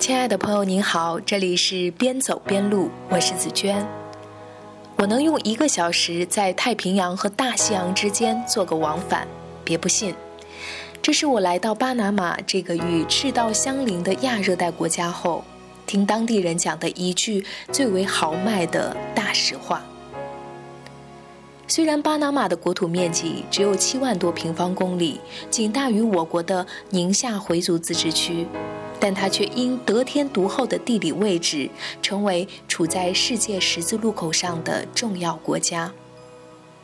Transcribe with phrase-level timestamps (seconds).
[0.00, 3.86] 亲爱的朋友，您好，这里是边走边录，我是紫娟。
[4.96, 9.28] 我能用一个小时在太平洋和大西洋之间做个往返，
[9.62, 10.14] 别不信。
[11.02, 15.44] 这是我来到巴拿马这个与赤道相邻的亚热带国家后，
[15.84, 19.82] 听当地人讲的一句最为豪迈的大实话。
[21.68, 28.46] 虽然巴拿马的国土面积只有七万多平方公里，仅大于我国的宁夏回族自治区。
[29.00, 31.70] 但它却因得天独厚的地理位置，
[32.02, 35.92] 成为处在世界十字路口上的重要国家。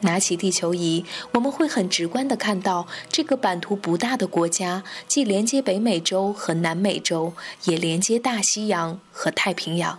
[0.00, 9.98] 拿起地球仪，我们会很直观地看到，这个版图不大的国家，既连接北美洲和南美洲，也连接大西洋和太平洋。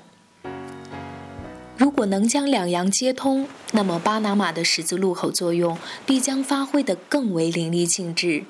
[1.78, 8.46] 如果能将两洋接通，那么巴拿马的十字路口作用必将发挥得更为淋漓尽致。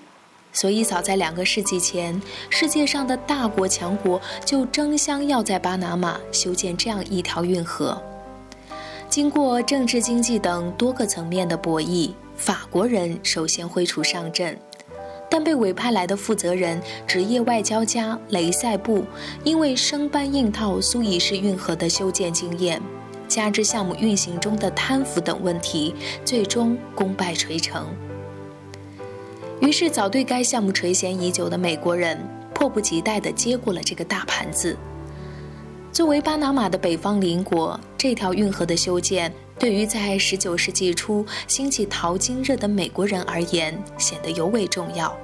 [0.53, 8.01] 所以，早在两个世纪前，世界上的大国强国就争相要在巴拿马修建这样一条运河。
[9.09, 14.57] 经过政治、经济等多个层面的博弈，法国人首先挥出上阵，
[15.29, 19.05] 但被委派来的负责人、职业外交家雷塞布，
[19.43, 22.81] 因为生搬硬套苏伊士运河的修建经验，
[23.27, 27.87] 加之项目运行中的贪腐等问题，最终功败垂成。
[29.61, 32.19] 于是，早对该项目垂涎已久的美国人
[32.51, 34.75] 迫不及待地接过了这个大盘子。
[35.93, 45.15] 作为巴拿马的北方邻国，这条运河的修建对于在19世纪初兴起淘金热的美国人而言显得尤为重要。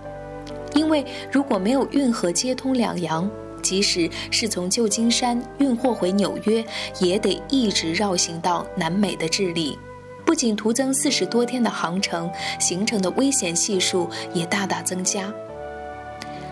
[0.76, 3.28] 因为如果没有运河接通两洋，
[3.64, 6.64] 即使是从旧金山运货回纽约，
[7.02, 9.80] 也得一直绕行到南美的智利。
[10.28, 15.34] 不仅徒增四十多天的航程，形成的危险系数也大大增加。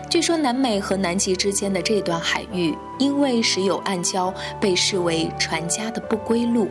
[0.08, 6.70] 据说南美和南极之间的这段海域，因为时有暗礁，被视为船家的不归路。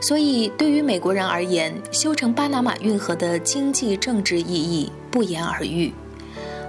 [0.00, 5.92] 所以，对于美国人而言，修成巴拿马运河的经济政治意义不言而喻。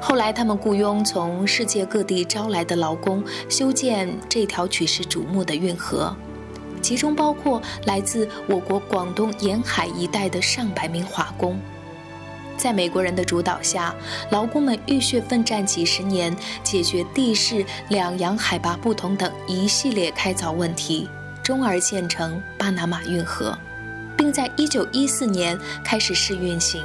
[0.02, 6.14] 后来，他们雇佣从世界各地招来的劳工，修建这条举世瞩目的运河。
[6.82, 11.60] 其中包括来自我国广东沿海一带的上百名华工，
[12.58, 13.96] 在美国人的主导下，
[14.30, 21.10] 劳工们浴血奋战几十年，解决地势、两洋海拔不同等一系列开凿问题，
[21.42, 23.58] 终而建成巴拿马运河，
[24.18, 26.84] 并在1914年开始试运行。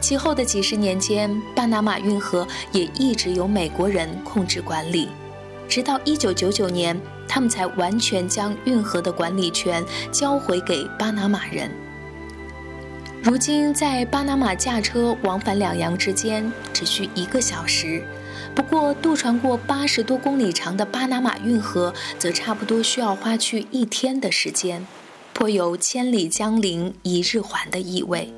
[0.00, 5.08] 其后的几十年间，巴拿马运河也一直由美国人控制管理，
[5.68, 7.00] 直到1999年。
[7.28, 11.68] 他们才完全将运河的管理权交回给巴拿马人。
[13.20, 18.04] 如今，在巴拿马驾车往返两洋之间只需一个小时，
[18.54, 24.86] 不过渡船过八十多公里长的巴拿马运河，则差不多需要花去一天的时间，
[25.34, 28.32] 颇有千里江陵一日还的意味。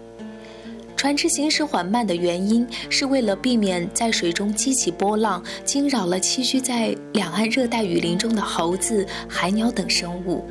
[0.99, 10.45] 船只行驶缓慢的原因，是为了避免在水中激起波浪，惊扰了栖居在两岸热带雨林中的猴子、海鸟等生物。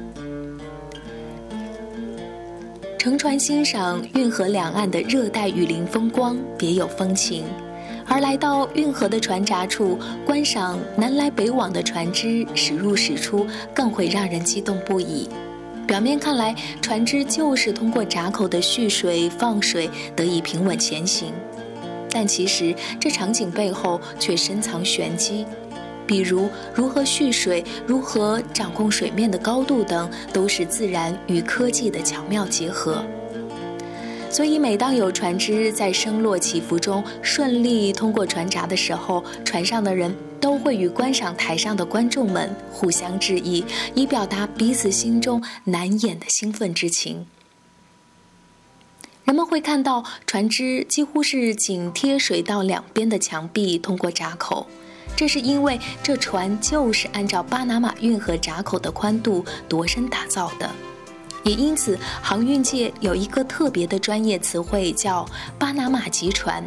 [2.98, 7.44] 乘船欣赏运河两岸的热带雨林风光，别有风情；
[8.08, 15.28] 而来到运河的船闸处，观赏南来北往的船只驶入驶出，更会让人激动不已。
[15.88, 21.32] 表面看来，船只就是通过闸口的蓄水放水得以平稳前行，
[22.12, 25.46] 但其实这场景背后却深藏玄机，
[26.06, 33.02] 比如如何蓄水、如何掌控水面的高度等，都是自然与科技的巧妙结合。
[34.30, 40.14] 所以，每当有船只在升落起伏中顺利通过船闸的时候，船上的人。
[40.40, 47.26] 都会与观赏台上的观众们互相致意，以表达彼此心中难掩的兴奋之情。
[49.26, 54.66] 人们会看到船只几乎是紧贴水道两边的墙壁通过闸口，
[55.18, 60.72] 这是因为这船就是按照巴拿马运河闸口的宽度度身打造的，
[61.44, 65.28] 也因此航运界有一个特别的专业词汇叫
[65.60, 66.64] “巴拿马级船”。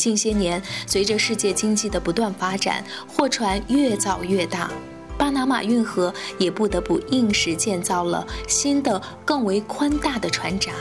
[0.00, 4.70] 近些年，随着世界经济的不断发展，货船越造越大，
[5.18, 10.72] 巴拿马运河也不得不应时建造了新的、更为宽大的船闸。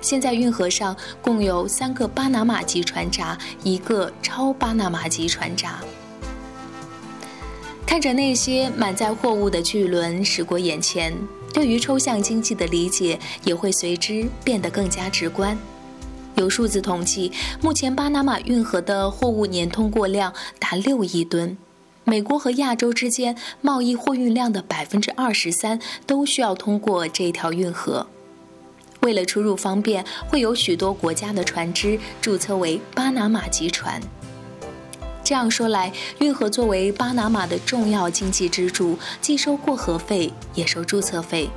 [0.00, 5.78] 现在运河上共有三个巴拿马级船闸，一个超巴拿马级船闸。
[7.86, 11.14] 看着那些满载货物的巨轮驶过眼前，
[11.52, 15.54] 对于抽象经济的理解也会随之变得更加直观。
[16.42, 17.30] 有数字统计，
[17.60, 21.56] 目前巴拿马运河的货物年通过量达六亿吨。
[22.02, 28.04] 美国和亚洲之间贸易货运量的百分之二十三都需要通过这条运河。
[29.02, 34.02] 为了出入方便，会有许多国家的船只注册为巴拿马籍船。
[35.22, 41.48] 这样说来，运河作为巴拿马的重要经济支柱，既收过河费，也收注册费。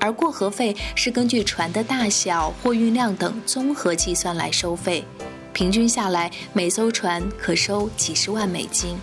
[0.00, 5.04] 而过河费是根据船的大小、货运量等综合计算来收费，
[5.52, 8.98] 平均下来，每艘船可收几十万美金。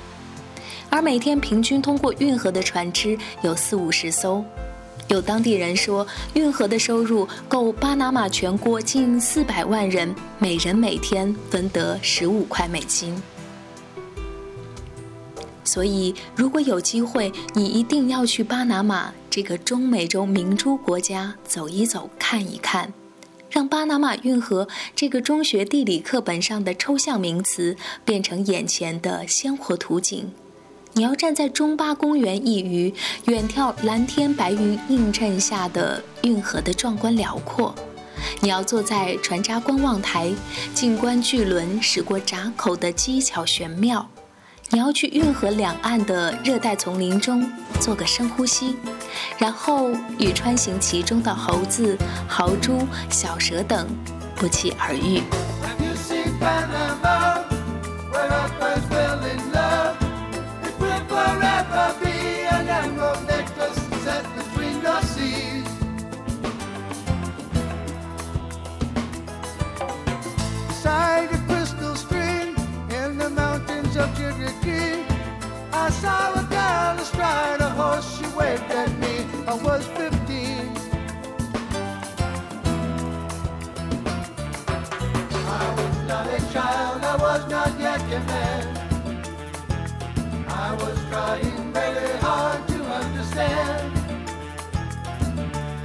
[0.89, 4.43] 而每天平均通过运河的船只有四五十艘，
[5.09, 13.21] 有当地人说，运河的收入够巴拿马全国近四百万人每人每天分得十五块美金。
[15.67, 22.93] 所以，如果有机会，你一定要去巴拿马这个中美洲明珠国家走一走、看一看，
[23.49, 24.65] 让巴拿马运河
[24.95, 27.75] 这个中学地理课本上的抽象名词
[28.05, 30.31] 变成眼前的鲜活图景。
[30.93, 32.93] 你要站在中巴公园一隅，
[33.25, 37.75] 远眺蓝天白云映衬下的运河的壮观辽阔；
[38.39, 40.33] 你要坐在船闸观望台，
[40.73, 44.07] 静观巨轮驶过闸口的机巧玄妙；
[44.69, 47.49] 你要去运河两岸的热带丛林中
[47.79, 48.75] 做个深呼吸，
[49.37, 51.97] 然后与穿行其中的猴子、
[52.27, 53.87] 豪猪、小蛇等
[54.35, 55.21] 不期而遇。
[86.51, 88.65] Child i was not yet given
[90.49, 93.91] i was trying very hard to understand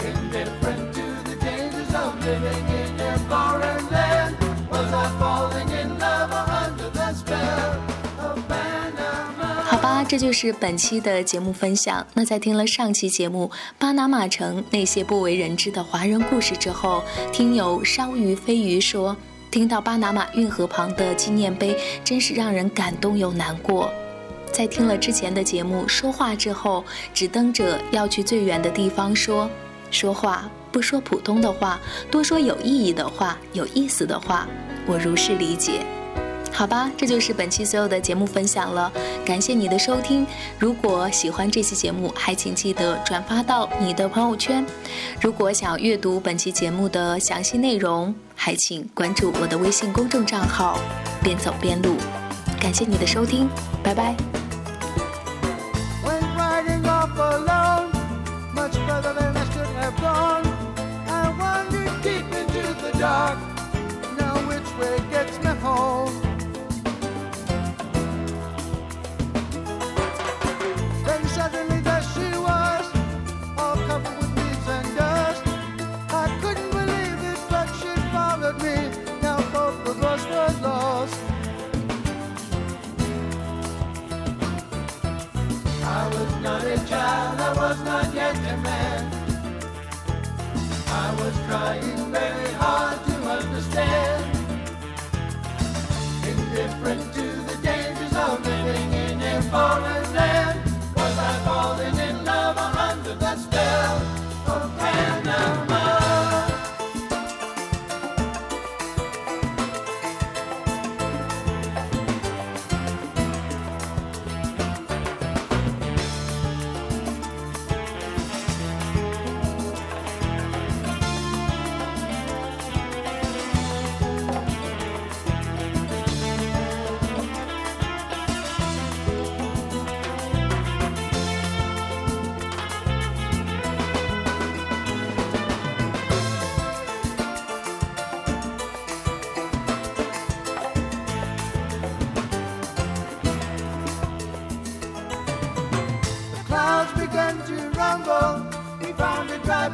[0.05, 4.37] in different to the dangers of living in your foreign land
[4.71, 7.81] was I falling in love or under the spell
[8.19, 12.07] of banana 好吧，这就是本期的节目分享。
[12.15, 17.03] 那在听了上期节目巴拿马城那些不为人知的华人故事之后，
[17.33, 19.17] 听有烧鱼飞鱼说。
[19.53, 23.93] 听到巴拿马运河旁的纪念碑，真是让人感动又难过。
[24.51, 26.83] 在听了之前的节目说话之后，
[27.13, 29.51] 只登着要去最远的地方说
[29.91, 31.79] 说话，不说普通的话，
[32.11, 34.49] 多说有意义的话，有意思的话，
[34.87, 35.85] 我如是理解。
[36.53, 38.93] 好吧，这就是本期所有的节目分享了，
[39.25, 40.25] 感谢你的收听。
[40.59, 44.65] 如果喜欢这期节目，还请记得转发到你的朋友圈。
[45.21, 50.79] 如果想阅读本期节目的详细内容，还请关注我的微信公众账号
[51.25, 51.97] “边走边录”。
[52.61, 53.49] 感谢你的收听，
[53.83, 54.15] 拜拜。
[65.63, 66.32] trying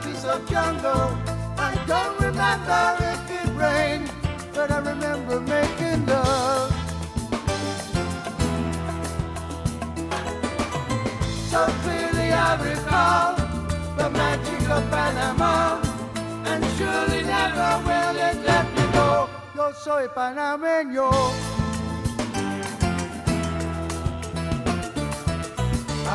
[0.02, 1.16] piece of jungle.
[1.58, 4.10] I don't remember if it rained,
[4.54, 6.70] but I remember making love.
[11.50, 13.36] So clearly I recall
[13.96, 15.80] the magic of Panama,
[16.46, 19.28] and surely never will it let me go.
[19.54, 21.67] Yo soy panameño.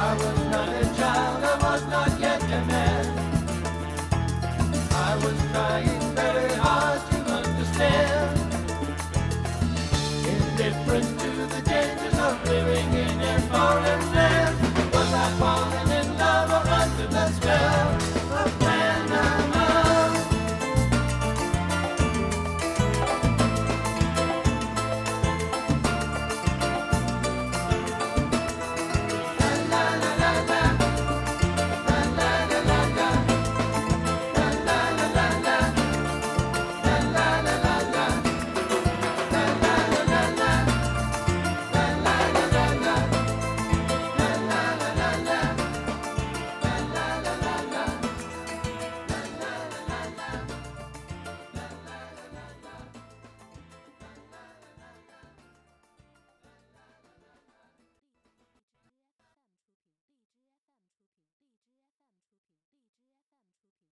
[0.03, 2.02] I was not a child, I was not